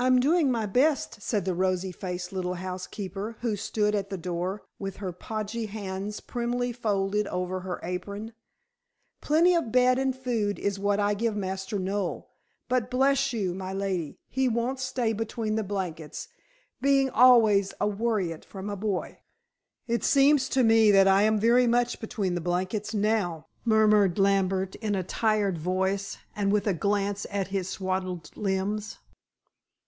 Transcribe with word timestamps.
"I'm 0.00 0.20
doing 0.20 0.48
my 0.48 0.64
best," 0.64 1.20
said 1.22 1.44
the 1.44 1.56
rosy 1.56 1.90
faced 1.90 2.32
little 2.32 2.54
housekeeper, 2.54 3.36
who 3.40 3.56
stood 3.56 3.96
at 3.96 4.10
the 4.10 4.16
door 4.16 4.62
with 4.78 4.98
her 4.98 5.10
podgy 5.10 5.66
hands 5.66 6.20
primly 6.20 6.70
folded 6.72 7.26
over 7.26 7.60
her 7.62 7.80
apron. 7.82 8.32
"Plenty 9.20 9.56
of 9.56 9.72
bed 9.72 9.98
and 9.98 10.14
food 10.14 10.60
is 10.60 10.78
what 10.78 11.00
I 11.00 11.14
give 11.14 11.34
Master 11.34 11.80
Noel; 11.80 12.28
but 12.68 12.92
bless 12.92 13.32
you, 13.32 13.52
my 13.54 13.72
lady, 13.72 14.20
he 14.28 14.46
won't 14.48 14.78
stay 14.78 15.12
between 15.12 15.56
the 15.56 15.64
blankets, 15.64 16.28
being 16.80 17.10
always 17.10 17.74
a 17.80 17.88
worrit 17.88 18.44
from 18.44 18.70
a 18.70 18.76
boy." 18.76 19.18
"It 19.88 20.04
seems 20.04 20.48
to 20.50 20.62
me 20.62 20.92
that 20.92 21.08
I 21.08 21.22
am 21.22 21.40
very 21.40 21.66
much 21.66 21.98
between 21.98 22.36
the 22.36 22.40
blankets 22.40 22.94
now," 22.94 23.48
murmured 23.64 24.16
Lambert 24.16 24.76
in 24.76 24.94
a 24.94 25.02
tired 25.02 25.58
voice, 25.58 26.18
and 26.36 26.52
with 26.52 26.68
a 26.68 26.72
glance 26.72 27.26
at 27.32 27.48
his 27.48 27.68
swathed 27.68 28.36
limbs. 28.36 28.98